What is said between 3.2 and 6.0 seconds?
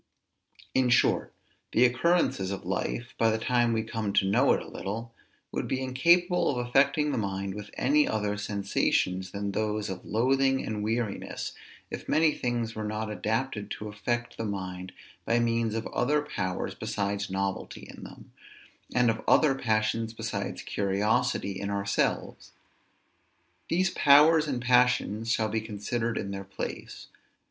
the time we come to know it a little, would be